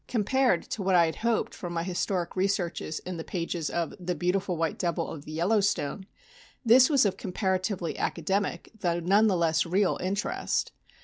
Compared 0.07 0.63
to 0.71 0.81
what 0.81 0.95
I 0.95 1.05
had 1.05 1.17
hoped 1.17 1.53
from 1.53 1.73
my 1.73 1.83
historic 1.83 2.35
researches 2.35 2.97
in 3.01 3.17
the 3.17 3.23
pages 3.23 3.69
of 3.69 3.93
"The 3.99 4.15
Beautiful 4.15 4.57
White 4.57 4.79
Devil 4.79 5.07
of 5.07 5.25
the 5.25 5.31
Yellowstone," 5.31 6.07
this 6.65 6.89
was 6.89 7.05
of 7.05 7.17
comparatively 7.17 7.99
academic 7.99 8.71
though 8.79 8.99
none 8.99 9.27
the 9.27 9.37
less 9.37 9.63
real 9.63 9.99
interest. 10.01 10.71